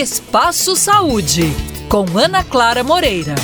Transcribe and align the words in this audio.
Espaço 0.00 0.76
Saúde, 0.76 1.42
com 1.90 2.04
Ana 2.16 2.44
Clara 2.44 2.84
Moreira. 2.84 3.34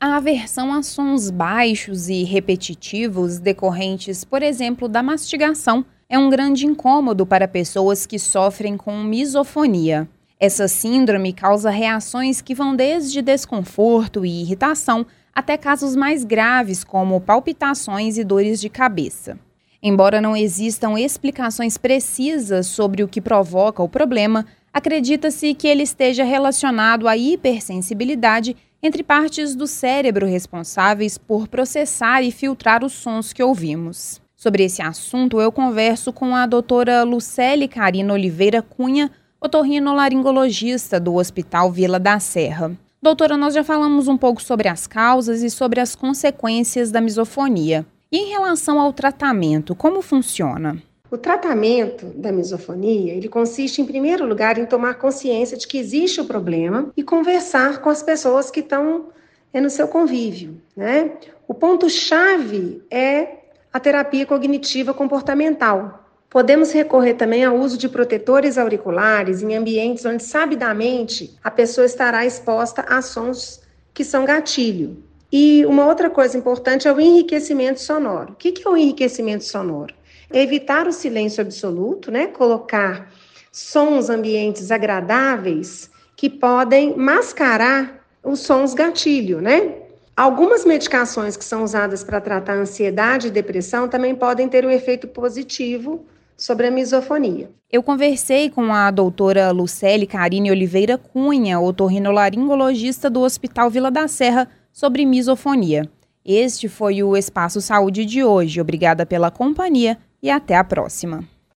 A 0.00 0.14
aversão 0.14 0.72
a 0.72 0.80
sons 0.80 1.28
baixos 1.28 2.08
e 2.08 2.22
repetitivos 2.22 3.40
decorrentes, 3.40 4.24
por 4.24 4.44
exemplo, 4.44 4.86
da 4.86 5.02
mastigação, 5.02 5.84
é 6.08 6.16
um 6.16 6.30
grande 6.30 6.66
incômodo 6.66 7.26
para 7.26 7.48
pessoas 7.48 8.06
que 8.06 8.16
sofrem 8.16 8.76
com 8.76 9.02
misofonia. 9.02 10.08
Essa 10.38 10.68
síndrome 10.68 11.32
causa 11.32 11.68
reações 11.68 12.40
que 12.40 12.54
vão 12.54 12.76
desde 12.76 13.20
desconforto 13.20 14.24
e 14.24 14.42
irritação 14.42 15.04
até 15.34 15.56
casos 15.56 15.96
mais 15.96 16.22
graves, 16.22 16.84
como 16.84 17.20
palpitações 17.20 18.18
e 18.18 18.22
dores 18.22 18.60
de 18.60 18.68
cabeça. 18.68 19.36
Embora 19.82 20.20
não 20.20 20.36
existam 20.36 20.98
explicações 20.98 21.76
precisas 21.76 22.66
sobre 22.66 23.02
o 23.02 23.08
que 23.08 23.20
provoca 23.20 23.82
o 23.82 23.88
problema, 23.88 24.46
acredita-se 24.72 25.54
que 25.54 25.68
ele 25.68 25.82
esteja 25.82 26.24
relacionado 26.24 27.08
à 27.08 27.16
hipersensibilidade 27.16 28.56
entre 28.82 29.02
partes 29.02 29.54
do 29.54 29.66
cérebro 29.66 30.26
responsáveis 30.26 31.18
por 31.18 31.48
processar 31.48 32.22
e 32.22 32.30
filtrar 32.30 32.84
os 32.84 32.92
sons 32.92 33.32
que 33.32 33.42
ouvimos. 33.42 34.20
Sobre 34.36 34.64
esse 34.64 34.82
assunto, 34.82 35.40
eu 35.40 35.50
converso 35.50 36.12
com 36.12 36.34
a 36.36 36.46
doutora 36.46 37.02
Lucélia 37.02 37.66
Carina 37.66 38.12
Oliveira 38.12 38.60
Cunha, 38.60 39.10
otorrinolaringologista 39.40 41.00
do 41.00 41.14
Hospital 41.14 41.72
Vila 41.72 41.98
da 41.98 42.20
Serra. 42.20 42.76
Doutora, 43.00 43.36
nós 43.36 43.54
já 43.54 43.64
falamos 43.64 44.08
um 44.08 44.16
pouco 44.16 44.42
sobre 44.42 44.68
as 44.68 44.86
causas 44.86 45.42
e 45.42 45.50
sobre 45.50 45.80
as 45.80 45.94
consequências 45.94 46.90
da 46.90 47.00
misofonia. 47.00 47.86
E 48.10 48.18
em 48.18 48.28
relação 48.28 48.80
ao 48.80 48.92
tratamento, 48.92 49.74
como 49.74 50.00
funciona? 50.00 50.80
O 51.10 51.16
tratamento 51.16 52.06
da 52.06 52.30
misofonia, 52.30 53.12
ele 53.12 53.28
consiste 53.28 53.80
em 53.80 53.86
primeiro 53.86 54.26
lugar 54.26 54.58
em 54.58 54.66
tomar 54.66 54.94
consciência 54.94 55.56
de 55.56 55.66
que 55.66 55.78
existe 55.78 56.20
o 56.20 56.24
problema 56.24 56.92
e 56.96 57.02
conversar 57.02 57.80
com 57.80 57.88
as 57.88 58.02
pessoas 58.02 58.50
que 58.50 58.60
estão 58.60 59.06
é, 59.52 59.60
no 59.60 59.70
seu 59.70 59.88
convívio, 59.88 60.60
né? 60.76 61.12
O 61.48 61.54
ponto 61.54 61.88
chave 61.88 62.82
é 62.90 63.38
a 63.72 63.80
terapia 63.80 64.26
cognitiva 64.26 64.92
comportamental. 64.92 66.04
Podemos 66.28 66.72
recorrer 66.72 67.14
também 67.14 67.44
ao 67.44 67.56
uso 67.56 67.78
de 67.78 67.88
protetores 67.88 68.58
auriculares 68.58 69.42
em 69.42 69.56
ambientes 69.56 70.04
onde 70.04 70.22
sabidamente 70.22 71.36
a 71.42 71.50
pessoa 71.50 71.86
estará 71.86 72.26
exposta 72.26 72.82
a 72.82 73.00
sons 73.00 73.62
que 73.94 74.04
são 74.04 74.24
gatilho. 74.24 75.02
E 75.32 75.64
uma 75.66 75.86
outra 75.86 76.08
coisa 76.08 76.36
importante 76.36 76.86
é 76.86 76.92
o 76.92 77.00
enriquecimento 77.00 77.80
sonoro. 77.80 78.32
O 78.32 78.36
que 78.36 78.62
é 78.64 78.68
o 78.68 78.76
enriquecimento 78.76 79.44
sonoro? 79.44 79.94
É 80.30 80.42
evitar 80.42 80.86
o 80.86 80.92
silêncio 80.92 81.42
absoluto, 81.42 82.10
né? 82.10 82.26
Colocar 82.26 83.10
sons 83.50 84.10
ambientes 84.10 84.70
agradáveis 84.70 85.90
que 86.16 86.30
podem 86.30 86.96
mascarar 86.96 88.04
os 88.22 88.40
sons 88.40 88.74
gatilho, 88.74 89.40
né? 89.40 89.74
Algumas 90.16 90.64
medicações 90.64 91.36
que 91.36 91.44
são 91.44 91.62
usadas 91.62 92.02
para 92.02 92.20
tratar 92.20 92.54
ansiedade 92.54 93.28
e 93.28 93.30
depressão 93.30 93.86
também 93.86 94.14
podem 94.14 94.48
ter 94.48 94.64
um 94.64 94.70
efeito 94.70 95.06
positivo 95.06 96.06
sobre 96.36 96.66
a 96.66 96.70
misofonia. 96.70 97.50
Eu 97.70 97.82
conversei 97.82 98.48
com 98.48 98.72
a 98.72 98.90
doutora 98.90 99.50
Lucélia 99.50 100.06
Carine 100.06 100.50
Oliveira 100.50 100.96
Cunha, 100.96 101.60
otorrinolaringologista 101.60 103.10
do 103.10 103.20
Hospital 103.20 103.68
Vila 103.68 103.90
da 103.90 104.08
Serra, 104.08 104.48
sobre 104.76 105.06
misofonia. 105.06 105.88
Este 106.22 106.68
foi 106.68 107.02
o 107.02 107.16
Espaço 107.16 107.62
Saúde 107.62 108.04
de 108.04 108.22
hoje. 108.22 108.60
Obrigada 108.60 109.06
pela 109.06 109.30
companhia 109.30 109.96
e 110.22 110.30
até 110.30 110.54
a 110.54 110.62
próxima. 110.62 111.24